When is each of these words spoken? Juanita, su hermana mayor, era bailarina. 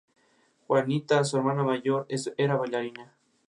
Juanita, 0.65 1.23
su 1.23 1.37
hermana 1.37 1.61
mayor, 1.63 2.07
era 2.35 2.55
bailarina. 2.55 3.13